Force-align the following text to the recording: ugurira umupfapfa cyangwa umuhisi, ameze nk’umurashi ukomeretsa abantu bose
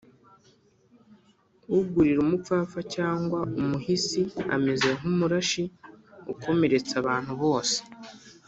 ugurira 1.77 2.19
umupfapfa 2.25 2.79
cyangwa 2.95 3.39
umuhisi, 3.59 4.21
ameze 4.55 4.87
nk’umurashi 4.97 5.63
ukomeretsa 6.33 6.93
abantu 7.01 7.33
bose 7.41 7.77